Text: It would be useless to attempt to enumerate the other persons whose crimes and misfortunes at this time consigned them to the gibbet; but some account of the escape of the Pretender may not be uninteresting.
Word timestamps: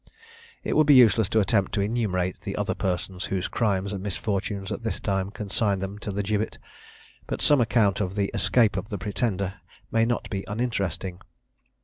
It 0.63 0.75
would 0.75 0.87
be 0.87 0.95
useless 0.95 1.29
to 1.29 1.39
attempt 1.39 1.73
to 1.73 1.81
enumerate 1.81 2.41
the 2.41 2.55
other 2.55 2.73
persons 2.73 3.25
whose 3.25 3.47
crimes 3.47 3.93
and 3.93 4.01
misfortunes 4.01 4.71
at 4.71 4.81
this 4.81 4.99
time 4.99 5.29
consigned 5.29 5.79
them 5.79 5.99
to 5.99 6.09
the 6.09 6.23
gibbet; 6.23 6.57
but 7.27 7.39
some 7.39 7.61
account 7.61 8.01
of 8.01 8.15
the 8.15 8.31
escape 8.33 8.77
of 8.77 8.89
the 8.89 8.97
Pretender 8.97 9.61
may 9.91 10.03
not 10.03 10.27
be 10.31 10.43
uninteresting. 10.47 11.21